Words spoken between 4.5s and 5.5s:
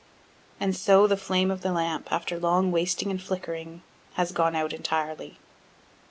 out entirely.